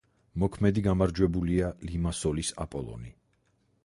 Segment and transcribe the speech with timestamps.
[0.43, 3.13] მოქმედი გამარჯვებულია ლიმასოლის „აპოლონი“.